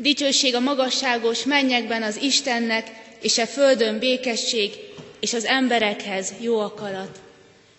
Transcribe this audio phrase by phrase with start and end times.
[0.00, 2.90] Dicsőség a magasságos mennyekben az Istennek,
[3.22, 4.72] és a földön békesség,
[5.20, 7.20] és az emberekhez jó akarat.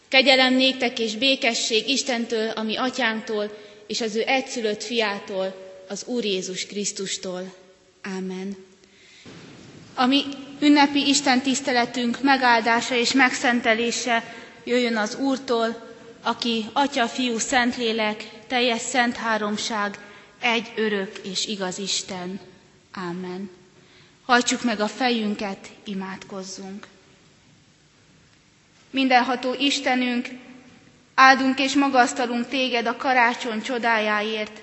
[0.08, 5.56] Kegyelem néktek és békesség Istentől, ami atyánktól, és az ő egyszülött fiától,
[5.88, 7.54] az Úr Jézus Krisztustól.
[8.02, 8.58] Ámen.
[9.96, 10.22] Ami
[10.62, 14.34] ünnepi Isten tiszteletünk megáldása és megszentelése
[14.64, 15.88] jöjjön az Úrtól,
[16.24, 19.98] aki Atya, Fiú, Szentlélek, teljes szent háromság,
[20.42, 22.40] egy örök és igaz Isten.
[22.92, 23.50] Ámen.
[24.26, 26.88] Hajtsuk meg a fejünket, imádkozzunk.
[28.90, 30.28] Mindenható Istenünk,
[31.16, 34.62] áldunk és magasztalunk téged a karácsony csodájáért.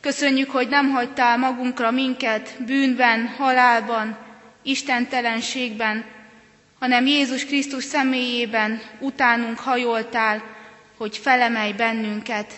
[0.00, 4.18] Köszönjük, hogy nem hagytál magunkra minket bűnben, halálban,
[4.62, 6.04] istentelenségben,
[6.78, 10.42] hanem Jézus Krisztus személyében utánunk hajoltál,
[10.96, 12.52] hogy felemelj bennünket.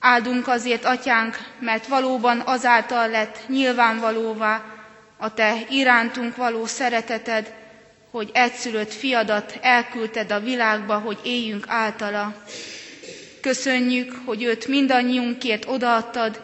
[0.00, 4.64] Áldunk azért, Atyánk, mert valóban azáltal lett nyilvánvalóvá
[5.16, 7.52] a Te irántunk való szereteted,
[8.10, 12.34] hogy egyszülött fiadat elküldted a világba, hogy éljünk általa.
[13.40, 16.40] Köszönjük, hogy őt mindannyiunkért odaadtad,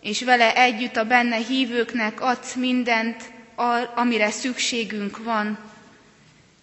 [0.00, 3.22] és vele együtt a benne hívőknek adsz mindent,
[3.94, 5.58] amire szükségünk van.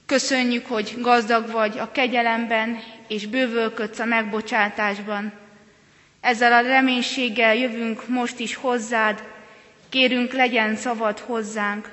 [0.06, 5.34] Köszönjük, hogy gazdag vagy a kegyelemben, és bővölködsz a megbocsátásban.
[6.28, 9.24] Ezzel a reménységgel jövünk most is hozzád,
[9.90, 11.92] kérünk legyen szavad hozzánk.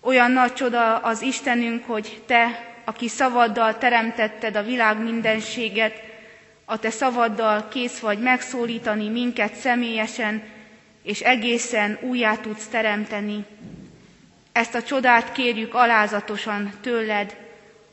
[0.00, 6.02] Olyan nagy csoda az Istenünk, hogy Te, aki szavaddal teremtetted a világ mindenséget,
[6.64, 10.42] a Te szavaddal kész vagy megszólítani minket személyesen,
[11.02, 13.44] és egészen újjá tudsz teremteni.
[14.52, 17.36] Ezt a csodát kérjük alázatosan tőled,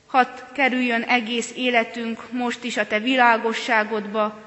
[0.07, 4.42] hadd kerüljön egész életünk most is a Te világosságodba,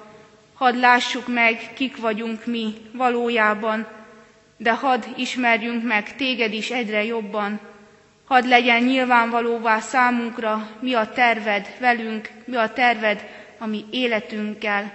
[0.57, 3.87] hadd lássuk meg, kik vagyunk mi valójában,
[4.57, 7.61] de hadd ismerjünk meg téged is egyre jobban,
[8.25, 13.29] hadd legyen nyilvánvalóvá számunkra, mi a terved velünk, mi a terved
[13.59, 14.93] a mi életünkkel.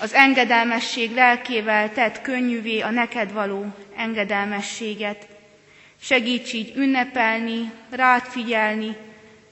[0.00, 3.66] Az engedelmesség lelkével tett könnyűvé a neked való
[3.96, 5.26] engedelmességet.
[6.00, 8.96] Segíts így ünnepelni, rád figyelni,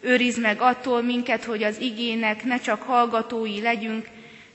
[0.01, 4.07] őrizd meg attól minket, hogy az igének ne csak hallgatói legyünk,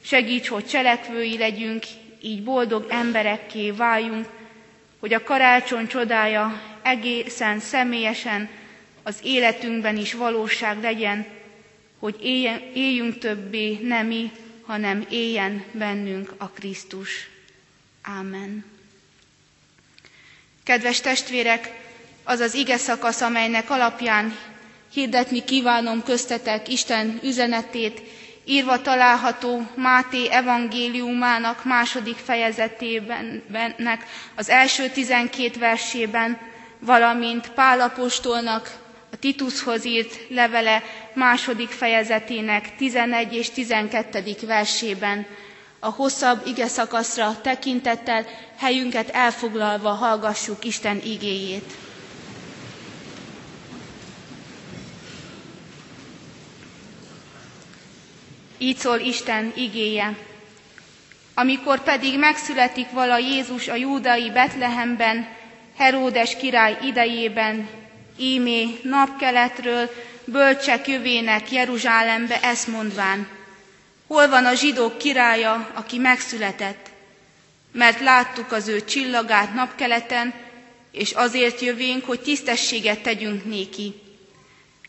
[0.09, 1.83] segíts, hogy cselekvői legyünk,
[2.21, 4.27] így boldog emberekké váljunk,
[4.99, 8.49] hogy a karácsony csodája egészen személyesen
[9.03, 11.25] az életünkben is valóság legyen,
[11.99, 12.15] hogy
[12.73, 14.31] éljünk többé nem mi,
[14.65, 17.29] hanem éljen bennünk a Krisztus.
[18.01, 18.65] Ámen.
[20.63, 21.71] Kedves testvérek,
[22.23, 24.37] az az ige szakasz, amelynek alapján
[24.93, 28.01] hirdetni kívánom köztetek Isten üzenetét,
[28.49, 33.43] írva található Máté evangéliumának második fejezetében,
[34.35, 36.37] az első tizenkét versében,
[36.79, 38.71] valamint Pálapostolnak
[39.11, 40.83] a Titushoz írt levele
[41.13, 44.35] második fejezetének 11 és 12.
[44.45, 45.25] versében.
[45.79, 48.25] A hosszabb ige szakaszra tekintettel
[48.57, 51.73] helyünket elfoglalva hallgassuk Isten igéjét.
[58.61, 60.17] Így szól Isten igéje.
[61.33, 65.27] Amikor pedig megszületik vala Jézus a júdai Betlehemben,
[65.77, 67.69] Heródes király idejében,
[68.17, 69.89] ímé napkeletről
[70.25, 73.27] bölcsek jövének Jeruzsálembe ezt mondván,
[74.07, 76.89] hol van a zsidók királya, aki megszületett,
[77.71, 80.33] mert láttuk az ő csillagát napkeleten,
[80.91, 83.93] és azért jövénk, hogy tisztességet tegyünk néki.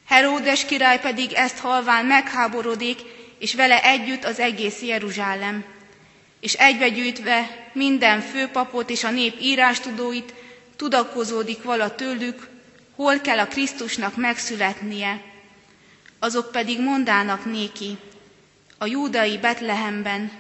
[0.07, 2.99] Heródes király pedig ezt halván megháborodik,
[3.41, 5.65] és vele együtt az egész Jeruzsálem.
[6.41, 10.35] És egybegyűjtve minden főpapot és a nép írástudóit
[10.77, 12.49] tudakozódik vala tőlük,
[12.97, 15.21] hol kell a Krisztusnak megszületnie.
[16.19, 17.97] Azok pedig mondának néki,
[18.79, 20.31] a júdai Betlehemben,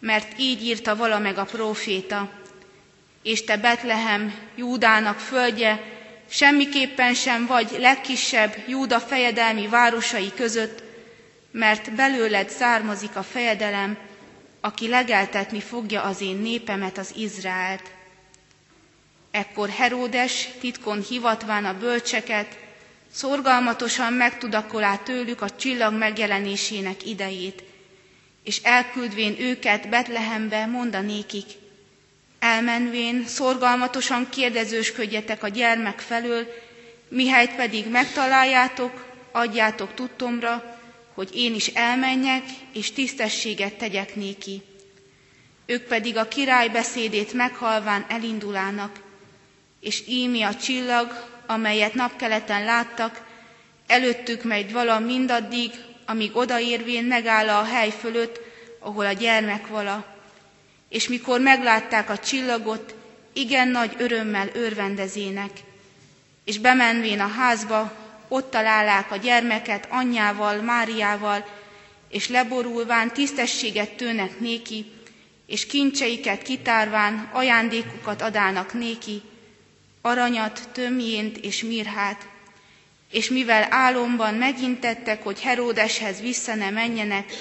[0.00, 2.30] mert így írta vala meg a próféta,
[3.22, 5.82] és te Betlehem, Júdának földje,
[6.30, 10.82] semmiképpen sem vagy legkisebb Júda fejedelmi városai között,
[11.50, 13.98] mert belőled származik a fejedelem,
[14.60, 17.90] aki legeltetni fogja az én népemet, az Izraelt.
[19.30, 22.58] Ekkor Heródes titkon hivatván a bölcseket,
[23.12, 27.62] szorgalmatosan megtudakolá tőlük a csillag megjelenésének idejét,
[28.44, 31.46] és elküldvén őket Betlehembe mondanékik,
[32.38, 36.46] elmenvén szorgalmatosan kérdezősködjetek a gyermek felől,
[37.08, 40.77] mihelyt pedig megtaláljátok, adjátok tudtomra,
[41.18, 42.42] hogy én is elmenjek,
[42.72, 44.62] és tisztességet tegyek néki.
[45.66, 49.00] ők pedig a király beszédét meghalván elindulának,
[49.80, 53.26] és ími a csillag, amelyet napkeleten láttak,
[53.86, 55.70] előttük megy vala mindaddig,
[56.06, 58.40] amíg odaérvén megáll a hely fölött,
[58.78, 60.06] ahol a gyermek vala.
[60.88, 62.94] És mikor meglátták a csillagot,
[63.32, 65.50] igen nagy örömmel örvendezének.
[66.44, 71.44] És bemenvén a házba, ott találják a gyermeket anyjával, Máriával,
[72.08, 74.92] és leborulván tisztességet tőnek néki,
[75.46, 79.22] és kincseiket kitárván ajándékukat adának néki,
[80.02, 82.28] aranyat, tömjént és mirhát,
[83.10, 87.32] és mivel álomban megintettek, hogy Heródeshez vissza ne menjenek,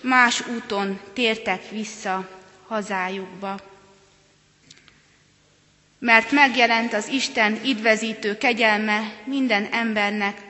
[0.00, 2.28] más úton tértek vissza
[2.66, 3.71] hazájukba.
[6.04, 10.40] Mert megjelent az Isten idvezítő kegyelme minden embernek,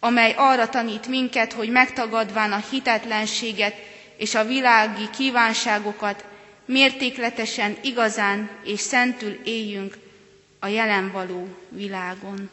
[0.00, 3.74] amely arra tanít minket, hogy megtagadván a hitetlenséget
[4.16, 6.24] és a világi kívánságokat
[6.64, 9.96] mértékletesen, igazán és szentül éljünk
[10.60, 12.50] a jelen való világon.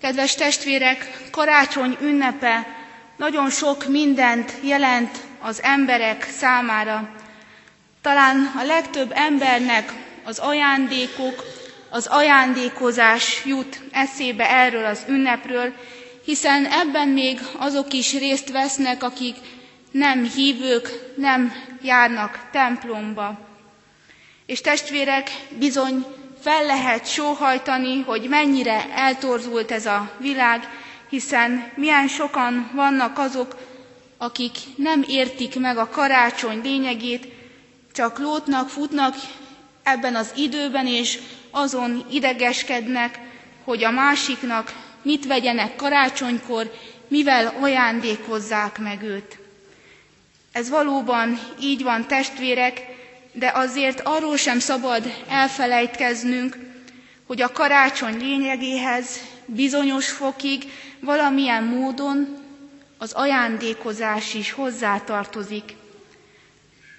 [0.00, 2.66] Kedves testvérek, karácsony ünnepe
[3.16, 7.08] nagyon sok mindent jelent az emberek számára.
[8.02, 9.92] Talán a legtöbb embernek
[10.24, 11.44] az ajándékok,
[11.90, 15.72] az ajándékozás jut eszébe erről az ünnepről,
[16.24, 19.36] hiszen ebben még azok is részt vesznek, akik
[19.90, 21.52] nem hívők, nem
[21.82, 23.38] járnak templomba.
[24.46, 26.04] És testvérek, bizony
[26.42, 30.68] fel lehet sóhajtani, hogy mennyire eltorzult ez a világ,
[31.08, 33.56] hiszen milyen sokan vannak azok,
[34.24, 37.28] akik nem értik meg a karácsony lényegét,
[37.92, 39.14] csak lótnak, futnak
[39.82, 41.18] ebben az időben, és
[41.50, 43.18] azon idegeskednek,
[43.64, 44.72] hogy a másiknak
[45.02, 46.70] mit vegyenek karácsonykor,
[47.08, 49.38] mivel ajándékozzák meg őt.
[50.52, 52.80] Ez valóban így van, testvérek,
[53.32, 56.56] de azért arról sem szabad elfelejtkeznünk,
[57.26, 60.64] hogy a karácsony lényegéhez bizonyos fokig
[61.00, 62.43] valamilyen módon
[63.04, 65.76] az ajándékozás is hozzátartozik.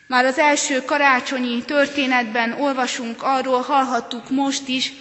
[0.07, 4.93] Már az első karácsonyi történetben olvasunk arról, hallhattuk most is,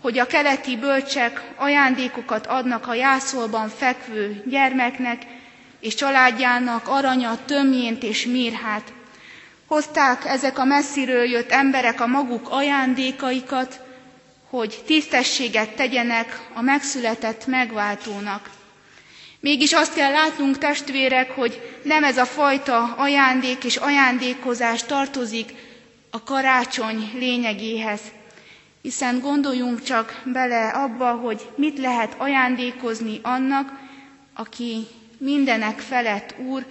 [0.00, 5.22] hogy a keleti bölcsek ajándékokat adnak a jászolban fekvő gyermeknek
[5.80, 8.92] és családjának aranyat, tömjént és mirhát.
[9.66, 13.80] Hozták ezek a messziről jött emberek a maguk ajándékaikat,
[14.50, 18.56] hogy tisztességet tegyenek a megszületett megváltónak.
[19.40, 25.54] Mégis azt kell látnunk, testvérek, hogy nem ez a fajta ajándék és ajándékozás tartozik
[26.10, 28.00] a karácsony lényegéhez.
[28.82, 33.72] Hiszen gondoljunk csak bele abba, hogy mit lehet ajándékozni annak,
[34.34, 34.86] aki
[35.18, 36.64] mindenek felett Úr,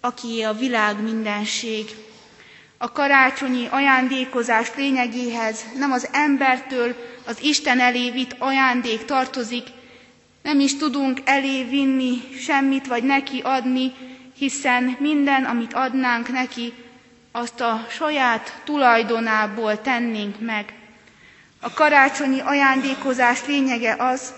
[0.00, 1.84] aki a világ mindenség.
[2.78, 6.94] A karácsonyi ajándékozás lényegéhez nem az embertől
[7.26, 9.66] az Isten elé vitt ajándék tartozik,
[10.42, 13.92] nem is tudunk elé vinni semmit, vagy neki adni,
[14.36, 16.72] hiszen minden, amit adnánk neki,
[17.32, 20.74] azt a saját tulajdonából tennénk meg.
[21.60, 24.32] A karácsonyi ajándékozás lényege az,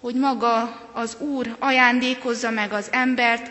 [0.00, 3.50] hogy maga az Úr ajándékozza meg az embert,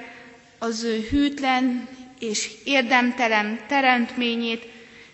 [0.59, 1.87] az ő hűtlen
[2.19, 4.65] és érdemtelen teremtményét,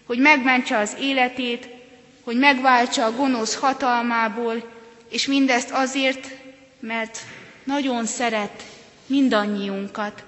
[0.06, 1.68] hogy megmentse az életét,
[2.24, 4.70] hogy megváltsa a gonosz hatalmából,
[5.10, 6.41] és mindezt azért,
[6.82, 7.20] mert
[7.64, 8.64] nagyon szeret
[9.06, 10.24] mindannyiunkat.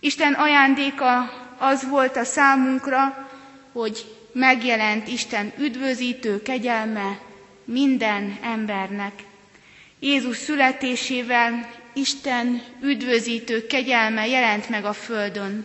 [0.00, 3.28] Isten ajándéka az volt a számunkra,
[3.72, 7.18] hogy megjelent Isten üdvözítő kegyelme
[7.64, 9.12] minden embernek.
[9.98, 15.64] Jézus születésével Isten üdvözítő kegyelme jelent meg a földön.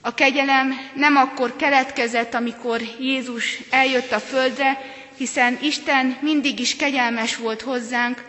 [0.00, 4.80] A kegyelem nem akkor keletkezett, amikor Jézus eljött a földre,
[5.16, 8.27] hiszen Isten mindig is kegyelmes volt hozzánk,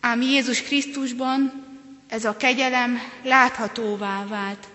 [0.00, 1.64] ám Jézus Krisztusban
[2.08, 4.68] ez a kegyelem láthatóvá vált.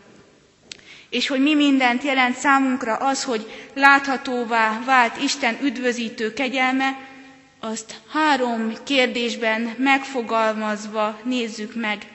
[1.09, 6.97] És hogy mi mindent jelent számunkra az, hogy láthatóvá vált Isten üdvözítő kegyelme,
[7.59, 12.07] azt három kérdésben megfogalmazva nézzük meg.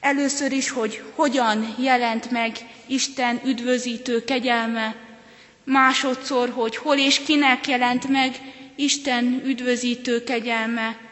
[0.00, 4.94] Először is, hogy hogyan jelent meg Isten üdvözítő kegyelme,
[5.64, 8.34] másodszor, hogy hol és kinek jelent meg
[8.76, 11.05] Isten üdvözítő kegyelme,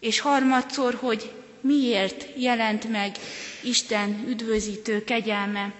[0.00, 3.16] és harmadszor, hogy miért jelent meg
[3.62, 5.72] Isten üdvözítő kegyelme.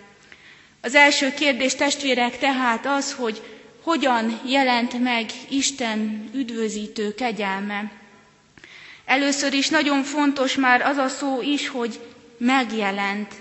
[0.80, 3.42] Az első kérdés, testvérek, tehát az, hogy
[3.82, 7.90] hogyan jelent meg Isten üdvözítő kegyelme.
[9.04, 12.00] Először is nagyon fontos már az a szó is, hogy
[12.38, 13.34] megjelent.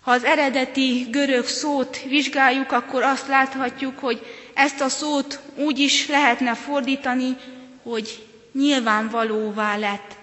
[0.00, 6.06] Ha az eredeti görög szót vizsgáljuk, akkor azt láthatjuk, hogy ezt a szót úgy is
[6.08, 7.36] lehetne fordítani,
[7.82, 10.16] hogy nyilvánvalóvá lett.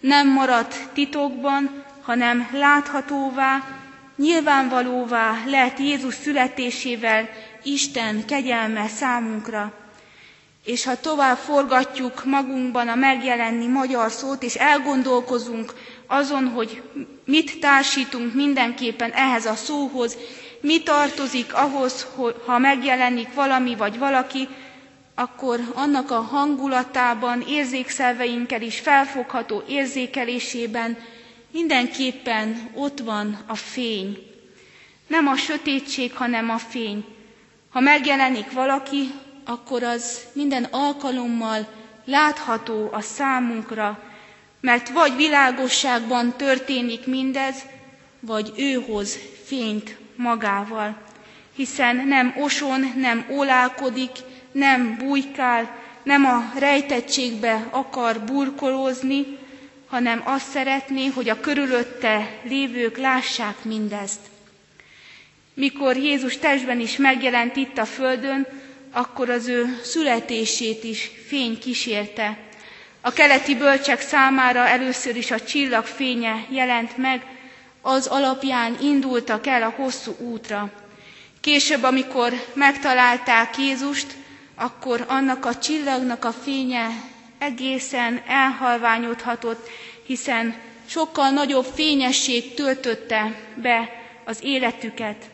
[0.00, 3.64] Nem maradt titokban, hanem láthatóvá,
[4.16, 7.28] nyilvánvalóvá lett Jézus születésével
[7.62, 9.72] Isten kegyelme számunkra.
[10.64, 15.72] És ha tovább forgatjuk magunkban a megjelenni magyar szót, és elgondolkozunk
[16.06, 16.82] azon, hogy
[17.24, 20.16] mit társítunk mindenképpen ehhez a szóhoz,
[20.60, 22.06] mi tartozik ahhoz,
[22.46, 24.48] ha megjelenik valami vagy valaki,
[25.18, 30.96] akkor annak a hangulatában, érzékszerveinkkel is felfogható érzékelésében
[31.50, 34.18] mindenképpen ott van a fény.
[35.06, 37.04] Nem a sötétség, hanem a fény.
[37.70, 39.10] Ha megjelenik valaki,
[39.44, 41.66] akkor az minden alkalommal
[42.04, 44.02] látható a számunkra,
[44.60, 47.62] mert vagy világosságban történik mindez,
[48.20, 50.96] vagy ő hoz fényt magával,
[51.54, 54.10] hiszen nem oson, nem ólálkodik,
[54.56, 59.38] nem bujkál, nem a rejtettségbe akar burkolózni,
[59.88, 64.20] hanem azt szeretné, hogy a körülötte lévők lássák mindezt.
[65.54, 68.46] Mikor Jézus testben is megjelent itt a földön,
[68.92, 72.38] akkor az ő születését is fény kísérte.
[73.00, 77.26] A keleti bölcsek számára először is a csillag fénye jelent meg,
[77.80, 80.70] az alapján indultak el a hosszú útra.
[81.40, 84.06] Később, amikor megtalálták Jézust,
[84.56, 86.88] akkor annak a csillagnak a fénye
[87.38, 89.68] egészen elhalványodhatott,
[90.06, 90.54] hiszen
[90.86, 93.90] sokkal nagyobb fényesség töltötte be
[94.24, 95.24] az életüket.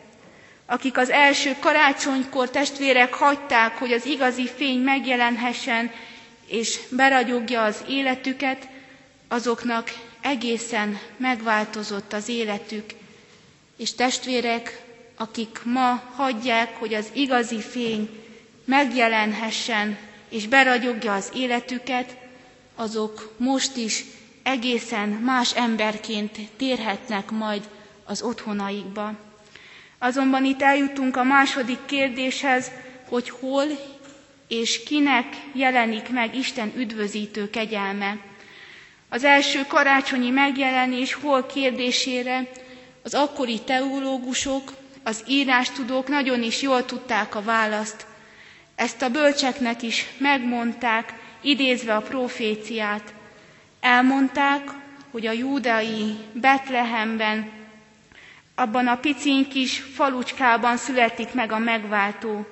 [0.65, 5.91] Akik az első karácsonykor testvérek hagyták, hogy az igazi fény megjelenhessen,
[6.47, 8.67] és beragyogja az életüket,
[9.27, 12.85] azoknak egészen megváltozott az életük.
[13.77, 14.81] És testvérek,
[15.17, 18.22] akik ma hagyják, hogy az igazi fény
[18.65, 19.97] megjelenhessen
[20.29, 22.15] és beragyogja az életüket,
[22.75, 24.03] azok most is
[24.43, 27.69] egészen más emberként térhetnek majd
[28.05, 29.13] az otthonaikba.
[29.97, 32.71] Azonban itt eljutunk a második kérdéshez,
[33.09, 33.65] hogy hol
[34.47, 38.17] és kinek jelenik meg Isten üdvözítő kegyelme.
[39.09, 42.49] Az első karácsonyi megjelenés hol kérdésére
[43.03, 48.05] az akkori teológusok, az írástudók nagyon is jól tudták a választ.
[48.75, 53.13] Ezt a bölcseknek is megmondták, idézve a proféciát.
[53.79, 54.61] Elmondták,
[55.11, 57.49] hogy a júdai Betlehemben,
[58.55, 62.45] abban a picin kis falucskában születik meg a megváltó.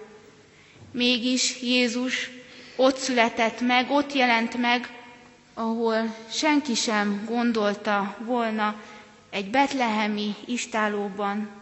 [0.91, 2.29] Mégis Jézus
[2.75, 4.89] ott született meg, ott jelent meg,
[5.53, 8.75] ahol senki sem gondolta volna
[9.29, 11.60] egy betlehemi istálóban.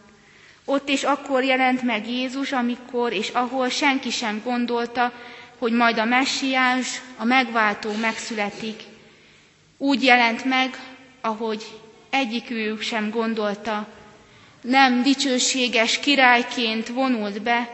[0.72, 5.12] Ott és akkor jelent meg Jézus, amikor és ahol senki sem gondolta,
[5.58, 8.84] hogy majd a messiás, a megváltó megszületik.
[9.78, 10.78] Úgy jelent meg,
[11.22, 11.66] ahogy
[12.10, 13.88] egyikük sem gondolta.
[14.62, 17.70] Nem dicsőséges királyként vonult be,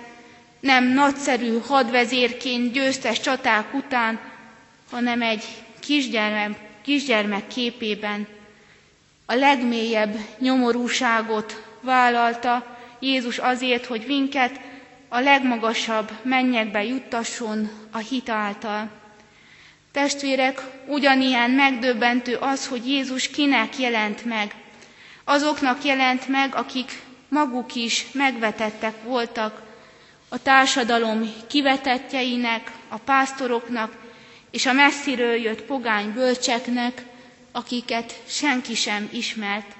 [0.59, 4.19] nem nagyszerű hadvezérként győztes csaták után,
[4.91, 5.43] hanem egy
[5.79, 8.27] kisgyermek, kisgyermek képében.
[9.25, 14.59] A legmélyebb nyomorúságot vállalta Jézus azért, hogy minket
[15.09, 18.89] a legmagasabb mennyekbe juttasson a hit által.
[19.91, 24.55] Testvérek, ugyanilyen megdöbbentő az, hogy Jézus kinek jelent meg.
[25.23, 26.91] Azoknak jelent meg, akik
[27.29, 29.61] maguk is megvetettek voltak,
[30.29, 33.93] a társadalom kivetettjeinek, a pásztoroknak
[34.51, 37.03] és a messziről jött pogány bölcseknek,
[37.51, 39.75] akiket senki sem ismert.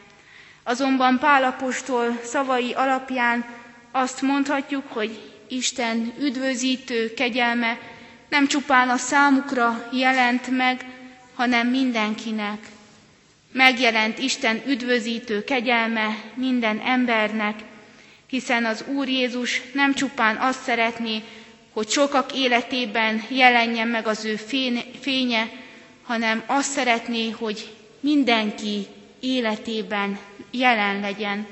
[0.68, 3.46] Azonban Pálapostól szavai alapján
[3.92, 7.80] azt mondhatjuk, hogy Isten üdvözítő kegyelme
[8.30, 10.86] nem csupán a számukra jelent meg,
[11.36, 12.58] hanem mindenkinek.
[13.52, 17.60] Megjelent Isten üdvözítő kegyelme minden embernek,
[18.28, 21.24] hiszen az Úr Jézus nem csupán azt szeretné,
[21.74, 24.36] hogy sokak életében jelenjen meg az ő
[25.02, 25.50] fénye,
[26.04, 28.88] hanem azt szeretné, hogy mindenki
[29.20, 30.20] életében
[30.52, 31.48] jelen legyen.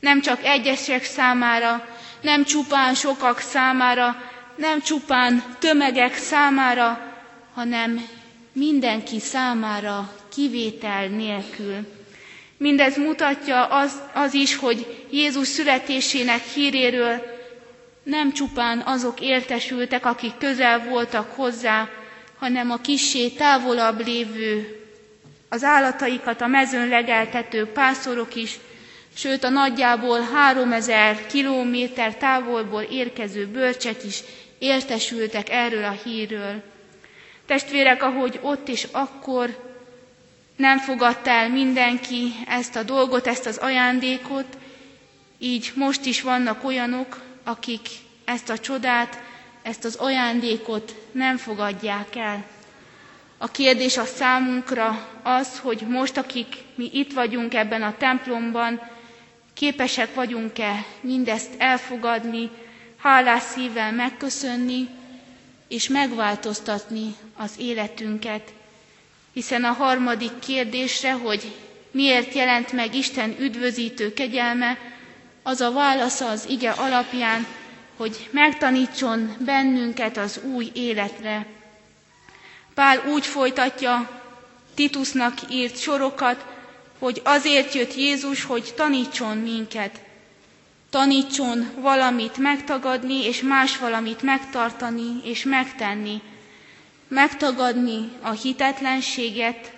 [0.00, 1.88] Nem csak egyesek számára,
[2.20, 4.22] nem csupán sokak számára,
[4.56, 7.14] nem csupán tömegek számára,
[7.54, 8.08] hanem
[8.52, 11.76] mindenki számára kivétel nélkül.
[12.56, 17.22] Mindez mutatja az, az is, hogy Jézus születésének híréről
[18.02, 21.88] nem csupán azok értesültek, akik közel voltak hozzá,
[22.38, 24.81] hanem a kissé távolabb lévő
[25.52, 28.58] az állataikat a mezőn legeltető pászorok is,
[29.14, 34.20] sőt a nagyjából 3000 kilométer távolból érkező bölcsek is
[34.58, 36.62] értesültek erről a hírről.
[37.46, 39.72] Testvérek, ahogy ott és akkor
[40.56, 44.58] nem fogadta el mindenki ezt a dolgot, ezt az ajándékot,
[45.38, 47.88] így most is vannak olyanok, akik
[48.24, 49.20] ezt a csodát,
[49.62, 52.44] ezt az ajándékot nem fogadják el.
[53.42, 58.80] A kérdés a számunkra az, hogy most, akik mi itt vagyunk ebben a templomban,
[59.54, 62.50] képesek vagyunk-e mindezt elfogadni,
[62.98, 64.88] hálás szívvel megköszönni,
[65.68, 68.52] és megváltoztatni az életünket.
[69.32, 71.52] Hiszen a harmadik kérdésre, hogy
[71.90, 74.78] miért jelent meg Isten üdvözítő kegyelme,
[75.42, 77.46] az a válasza az ige alapján,
[77.96, 81.46] hogy megtanítson bennünket az új életre.
[82.74, 84.20] Pál úgy folytatja
[84.74, 86.46] Titusnak írt sorokat,
[86.98, 90.00] hogy azért jött Jézus, hogy tanítson minket.
[90.90, 96.20] Tanítson valamit megtagadni, és más valamit megtartani és megtenni.
[97.08, 99.72] Megtagadni a hitetlenséget,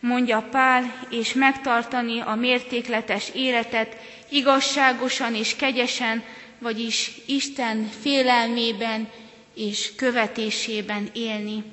[0.00, 3.96] mondja Pál, és megtartani a mértékletes életet
[4.28, 6.22] igazságosan és kegyesen,
[6.58, 9.08] vagyis Isten félelmében
[9.54, 11.64] és követésében élni.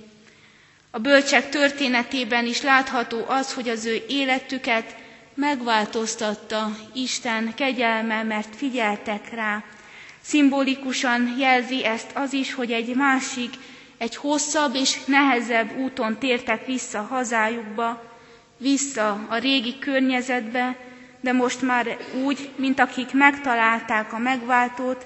[0.92, 4.96] A bölcsek történetében is látható az, hogy az ő életüket
[5.34, 9.64] megváltoztatta Isten kegyelme, mert figyeltek rá.
[10.22, 13.54] Szimbolikusan jelzi ezt az is, hogy egy másik,
[13.98, 18.04] egy hosszabb és nehezebb úton tértek vissza hazájukba,
[18.58, 20.78] vissza a régi környezetbe,
[21.22, 25.06] de most már úgy, mint akik megtalálták a megváltót,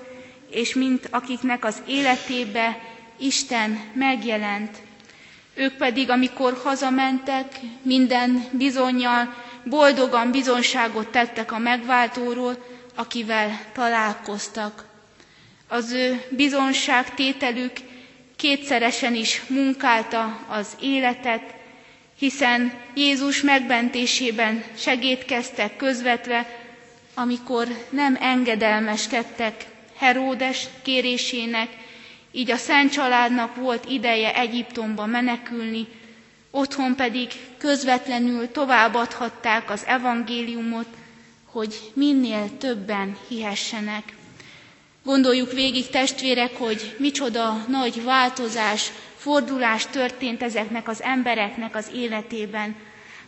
[0.49, 2.79] és mint akiknek az életébe
[3.17, 4.77] Isten megjelent.
[5.53, 9.33] Ők pedig, amikor hazamentek, minden bizonyal
[9.63, 14.85] boldogan bizonságot tettek a megváltóról, akivel találkoztak.
[15.67, 17.71] Az ő bizonságtételük
[18.35, 21.53] kétszeresen is munkálta az életet,
[22.19, 26.47] hiszen Jézus megmentésében segítkeztek közvetve,
[27.13, 29.65] amikor nem engedelmeskedtek
[29.97, 31.69] Heródes kérésének,
[32.31, 35.87] így a Szent Családnak volt ideje Egyiptomba menekülni,
[36.51, 40.87] otthon pedig közvetlenül továbbadhatták az evangéliumot,
[41.45, 44.03] hogy minél többen hihessenek.
[45.03, 52.75] Gondoljuk végig, testvérek, hogy micsoda nagy változás, fordulás történt ezeknek az embereknek az életében.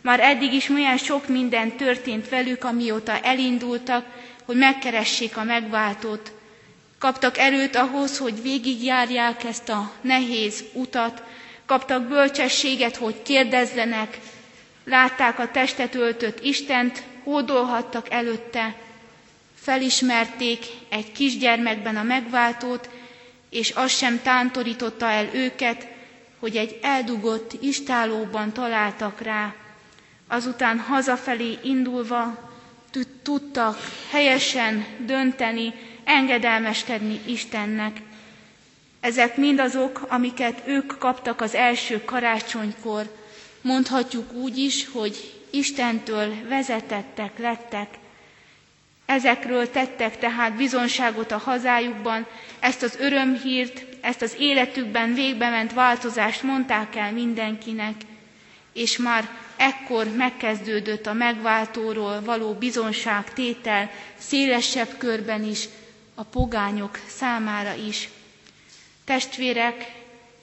[0.00, 4.04] Már eddig is milyen sok minden történt velük, amióta elindultak,
[4.44, 6.32] hogy megkeressék a megváltót.
[6.98, 11.22] Kaptak erőt ahhoz, hogy végigjárják ezt a nehéz utat,
[11.66, 14.18] kaptak bölcsességet, hogy kérdezzenek,
[14.84, 18.74] látták a testet öltött Istent, hódolhattak előtte,
[19.54, 22.88] felismerték egy kisgyermekben a megváltót,
[23.50, 25.86] és az sem tántorította el őket,
[26.40, 29.54] hogy egy eldugott istálóban találtak rá.
[30.28, 32.50] Azután hazafelé indulva
[33.22, 33.78] tudtak
[34.10, 35.74] helyesen dönteni,
[36.08, 37.96] engedelmeskedni Istennek.
[39.00, 43.16] Ezek mind azok, amiket ők kaptak az első karácsonykor.
[43.60, 47.88] Mondhatjuk úgy is, hogy Istentől vezetettek lettek.
[49.06, 52.26] Ezekről tettek tehát bizonságot a hazájukban,
[52.60, 57.94] ezt az örömhírt, ezt az életükben végbement változást mondták el mindenkinek,
[58.72, 65.68] és már ekkor megkezdődött a megváltóról való bizonságtétel szélesebb körben is,
[66.18, 68.08] a pogányok számára is.
[69.04, 69.94] Testvérek,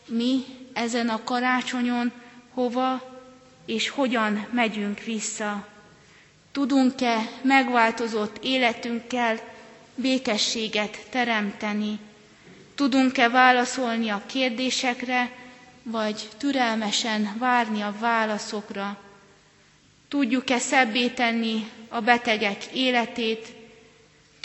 [0.08, 2.12] mi ezen a karácsonyon
[2.54, 3.20] hova
[3.66, 5.68] és hogyan megyünk vissza?
[6.52, 9.40] Tudunk-e megváltozott életünkkel
[9.96, 12.00] békességet teremteni?
[12.76, 15.32] Tudunk-e válaszolni a kérdésekre,
[15.84, 18.98] vagy türelmesen várni a válaszokra?
[20.08, 23.65] Tudjuk-e szebbé tenni a betegek életét?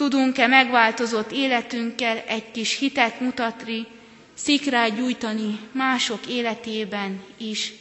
[0.01, 3.87] Tudunk-e megváltozott életünkkel egy kis hitet mutatni,
[4.35, 7.73] szikrát gyújtani mások életében is?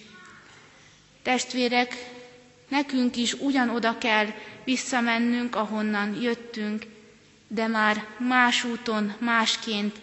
[1.24, 1.96] Testvérek,
[2.68, 4.26] nekünk is ugyanoda kell
[4.64, 6.86] visszamennünk, ahonnan jöttünk,
[7.48, 9.96] de már más úton, másként,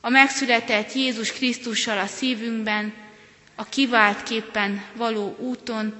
[0.00, 2.92] a megszületett Jézus Krisztussal a szívünkben,
[3.54, 5.94] a kiváltképpen való úton,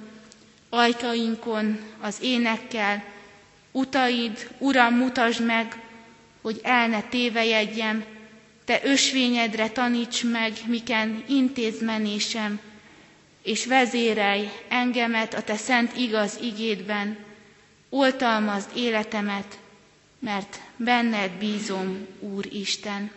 [0.69, 3.10] ajkainkon, az énekkel,
[3.71, 5.81] utaid, Uram, mutasd meg,
[6.41, 8.05] hogy el ne tévejedjem,
[8.65, 12.59] te ösvényedre taníts meg, miken intézmenésem,
[13.43, 17.17] és vezérelj engemet a te szent igaz igédben,
[17.89, 19.59] oltalmazd életemet,
[20.19, 23.11] mert benned bízom, Úr Isten.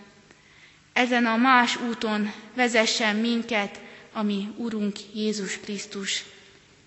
[0.93, 3.81] Ezen a más úton vezessen minket,
[4.12, 6.25] ami Urunk Jézus Krisztus.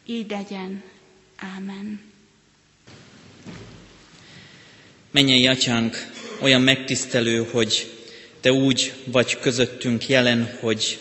[0.05, 0.83] Így legyen.
[1.35, 2.06] Ámen.
[5.11, 7.91] Mennyei atyánk, olyan megtisztelő, hogy
[8.41, 10.97] te úgy vagy közöttünk jelen, hogy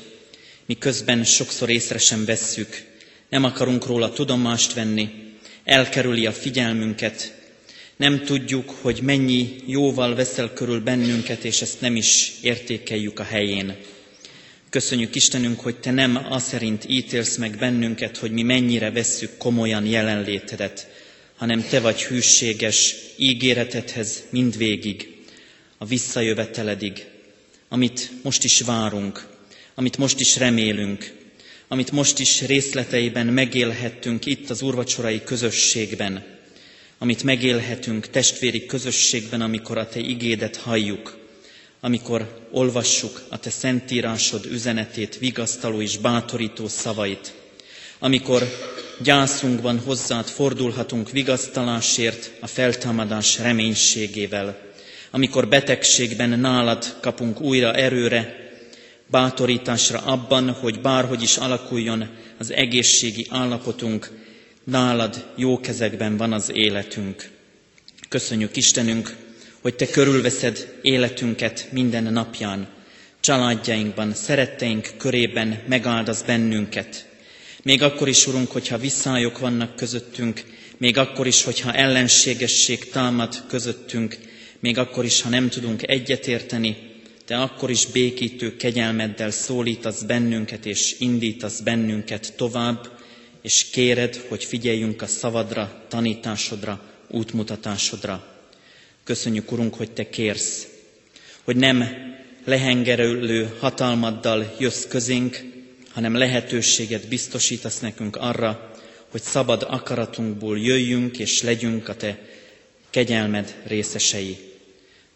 [0.66, 2.84] mi közben sokszor észre sem vesszük,
[3.28, 5.08] nem akarunk róla tudomást venni,
[5.64, 7.34] elkerüli a figyelmünket,
[7.96, 13.76] nem tudjuk, hogy mennyi jóval veszel körül bennünket, és ezt nem is értékeljük a helyén.
[14.70, 19.86] Köszönjük Istenünk, hogy Te nem az szerint ítélsz meg bennünket, hogy mi mennyire vesszük komolyan
[19.86, 20.88] jelenlétedet,
[21.36, 25.14] hanem Te vagy hűséges ígéretedhez mindvégig,
[25.78, 27.04] a visszajöveteledig,
[27.68, 29.26] amit most is várunk,
[29.74, 31.12] amit most is remélünk,
[31.68, 36.24] amit most is részleteiben megélhettünk itt az urvacsorai közösségben,
[36.98, 41.18] amit megélhetünk testvéri közösségben, amikor a Te igédet halljuk,
[41.80, 47.32] amikor olvassuk a Te szentírásod üzenetét, vigasztaló és bátorító szavait,
[47.98, 48.42] amikor
[49.02, 54.58] gyászunkban hozzád fordulhatunk vigasztalásért a feltámadás reménységével,
[55.10, 58.34] amikor betegségben nálad kapunk újra erőre,
[59.10, 64.10] bátorításra abban, hogy bárhogy is alakuljon az egészségi állapotunk,
[64.64, 67.30] nálad jó kezekben van az életünk.
[68.08, 69.16] Köszönjük Istenünk,
[69.60, 72.68] hogy Te körülveszed életünket minden napján,
[73.20, 77.06] családjainkban, szeretteink körében megáldasz bennünket.
[77.66, 80.42] Még akkor is, Urunk, hogyha visszályok vannak közöttünk,
[80.76, 84.16] még akkor is, hogyha ellenségesség támad közöttünk,
[84.60, 86.76] még akkor is, ha nem tudunk egyetérteni,
[87.24, 92.88] te akkor is békítő kegyelmeddel szólítasz bennünket és indítasz bennünket tovább,
[93.42, 98.26] és kéred, hogy figyeljünk a szavadra, tanításodra, útmutatásodra.
[99.04, 100.66] Köszönjük, Urunk, hogy Te kérsz,
[101.44, 101.84] hogy nem
[102.44, 105.54] lehengerülő hatalmaddal jössz közénk,
[105.96, 108.70] hanem lehetőséget biztosítasz nekünk arra,
[109.08, 112.18] hogy szabad akaratunkból jöjjünk és legyünk a Te
[112.90, 114.38] kegyelmed részesei.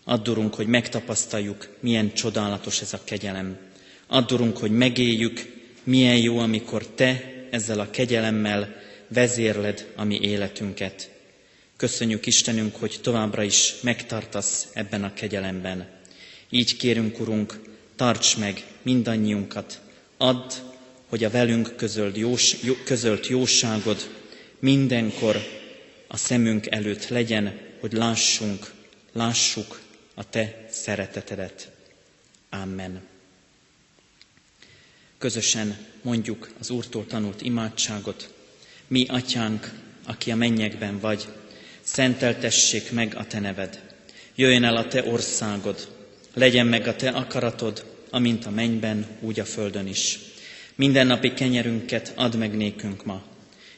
[0.04, 3.58] Addurunk, hogy megtapasztaljuk, milyen csodálatos ez a kegyelem.
[4.06, 8.76] Addurunk, hogy megéljük, milyen jó, amikor Te ezzel a kegyelemmel
[9.08, 11.10] vezérled a mi életünket.
[11.76, 15.88] Köszönjük Istenünk, hogy továbbra is megtartasz ebben a kegyelemben.
[16.50, 17.60] Így kérünk, Urunk,
[17.96, 19.80] tarts meg mindannyiunkat,
[20.16, 20.52] add,
[21.10, 24.10] hogy a velünk közölt, jós, közölt jóságod
[24.58, 25.36] mindenkor
[26.06, 28.72] a szemünk előtt legyen, hogy lássunk,
[29.12, 29.80] lássuk
[30.14, 31.70] a Te szeretetedet.
[32.50, 33.02] Amen.
[35.18, 38.34] Közösen mondjuk az Úrtól tanult imádságot.
[38.86, 39.70] Mi, Atyánk,
[40.06, 41.28] aki a mennyekben vagy,
[41.82, 43.82] szenteltessék meg a Te neved.
[44.34, 45.88] Jöjjön el a Te országod,
[46.34, 50.18] legyen meg a Te akaratod, amint a mennyben, úgy a földön is.
[50.80, 53.22] Mindennapi kenyerünket add meg nékünk ma,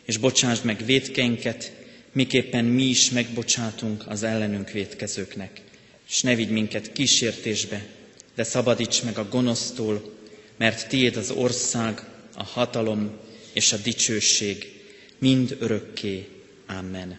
[0.04, 1.72] és bocsásd meg védkeinket,
[2.12, 5.60] miképpen mi is megbocsátunk az ellenünk védkezőknek.
[6.08, 7.86] És ne vigy minket kísértésbe,
[8.34, 10.12] de szabadíts meg a gonosztól,
[10.56, 12.02] mert tiéd az ország,
[12.36, 13.10] a hatalom
[13.52, 14.80] és a dicsőség
[15.18, 16.28] mind örökké.
[16.66, 17.18] Amen.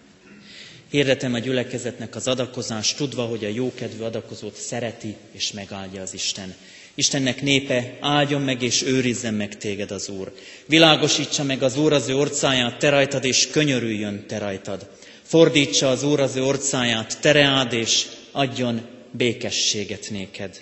[0.90, 6.56] Hirdetem a gyülekezetnek az adakozást, tudva, hogy a jókedvű adakozót szereti és megáldja az Isten.
[6.96, 10.34] Istennek népe, áldjon meg és őrizzen meg téged az Úr.
[10.66, 14.90] Világosítsa meg az Úr az ő orcáját, te rajtad, és könyörüljön te rajtad.
[15.24, 20.62] Fordítsa az Úr az ő orcáját, tereád, és adjon békességet néked.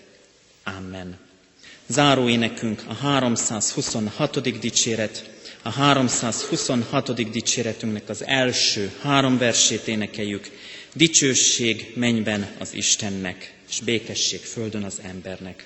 [0.64, 1.18] Amen.
[1.88, 4.60] Záró énekünk a 326.
[4.60, 5.30] dicséret,
[5.62, 7.32] a 326.
[7.32, 10.50] dicséretünknek az első három versét énekeljük.
[10.94, 15.66] Dicsőség mennyben az Istennek, és békesség földön az embernek.